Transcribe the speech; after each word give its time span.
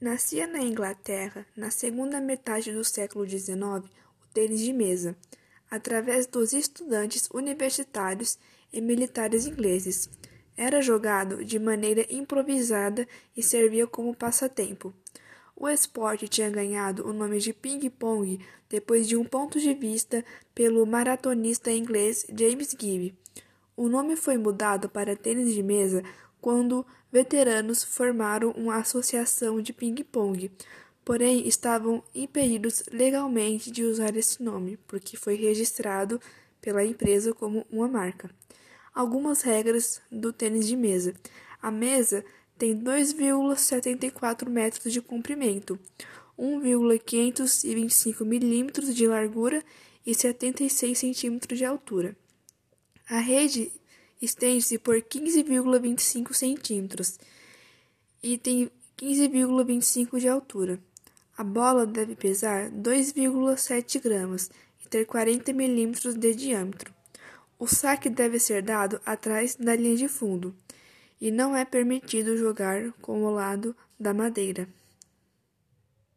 Nascia 0.00 0.46
na 0.46 0.60
Inglaterra, 0.60 1.46
na 1.56 1.70
segunda 1.70 2.20
metade 2.20 2.72
do 2.72 2.84
século 2.84 3.26
XIX, 3.26 3.54
o 3.54 4.34
tênis 4.34 4.60
de 4.60 4.72
mesa, 4.72 5.16
através 5.70 6.26
dos 6.26 6.52
estudantes 6.52 7.28
universitários 7.32 8.36
e 8.72 8.80
militares 8.80 9.46
ingleses. 9.46 10.10
Era 10.56 10.82
jogado 10.82 11.44
de 11.44 11.58
maneira 11.58 12.04
improvisada 12.10 13.06
e 13.36 13.42
servia 13.42 13.86
como 13.86 14.14
passatempo. 14.14 14.92
O 15.56 15.68
esporte 15.68 16.28
tinha 16.28 16.50
ganhado 16.50 17.08
o 17.08 17.12
nome 17.12 17.38
de 17.38 17.52
ping-pong 17.52 18.40
depois 18.68 19.06
de 19.06 19.16
um 19.16 19.24
ponto 19.24 19.60
de 19.60 19.72
vista 19.74 20.24
pelo 20.52 20.84
maratonista 20.84 21.70
inglês 21.70 22.26
James 22.36 22.74
Gibb. 22.78 23.16
O 23.76 23.88
nome 23.88 24.16
foi 24.16 24.36
mudado 24.36 24.88
para 24.88 25.16
tênis 25.16 25.54
de 25.54 25.62
mesa 25.62 26.02
quando 26.44 26.84
veteranos 27.10 27.82
formaram 27.82 28.50
uma 28.50 28.76
associação 28.76 29.62
de 29.62 29.72
ping-pong, 29.72 30.52
porém 31.02 31.48
estavam 31.48 32.04
impedidos 32.14 32.82
legalmente 32.92 33.70
de 33.70 33.82
usar 33.82 34.14
esse 34.14 34.42
nome, 34.42 34.76
porque 34.86 35.16
foi 35.16 35.36
registrado 35.36 36.20
pela 36.60 36.84
empresa 36.84 37.32
como 37.32 37.64
uma 37.70 37.88
marca. 37.88 38.28
Algumas 38.94 39.40
regras 39.40 40.02
do 40.12 40.34
tênis 40.34 40.68
de 40.68 40.76
mesa. 40.76 41.14
A 41.62 41.70
mesa 41.70 42.22
tem 42.58 42.78
2,74 42.78 44.46
metros 44.46 44.92
de 44.92 45.00
comprimento, 45.00 45.80
1,525 46.36 48.22
milímetros 48.22 48.94
de 48.94 49.06
largura 49.06 49.64
e 50.04 50.14
76 50.14 50.98
centímetros 50.98 51.56
de 51.58 51.64
altura. 51.64 52.14
A 53.08 53.18
rede 53.18 53.72
estende-se 54.24 54.78
por 54.78 54.96
15,25 54.96 56.32
centímetros 56.32 57.18
e 58.22 58.38
tem 58.38 58.70
15,25 58.98 60.18
de 60.18 60.28
altura. 60.28 60.78
A 61.36 61.44
bola 61.44 61.84
deve 61.84 62.14
pesar 62.14 62.70
2,7 62.70 64.00
gramas 64.00 64.50
e 64.84 64.88
ter 64.88 65.04
40 65.04 65.52
milímetros 65.52 66.14
de 66.14 66.34
diâmetro. 66.34 66.94
O 67.58 67.66
saque 67.66 68.08
deve 68.08 68.38
ser 68.38 68.62
dado 68.62 69.00
atrás 69.04 69.56
da 69.56 69.74
linha 69.74 69.96
de 69.96 70.08
fundo 70.08 70.54
e 71.20 71.30
não 71.30 71.56
é 71.56 71.64
permitido 71.64 72.36
jogar 72.36 72.92
com 73.00 73.24
o 73.24 73.30
lado 73.30 73.74
da 73.98 74.12
madeira. 74.12 74.68